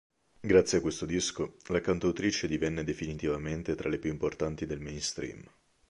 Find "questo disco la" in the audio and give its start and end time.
0.81-1.79